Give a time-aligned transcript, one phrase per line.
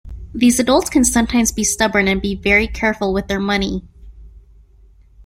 [0.33, 3.83] These adults can sometimes be stubborn and be very careful with their money.